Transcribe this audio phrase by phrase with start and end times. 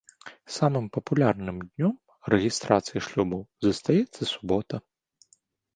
[0.53, 1.93] Самым папулярным днём
[2.35, 4.75] рэгістрацыі шлюбу застаецца субота.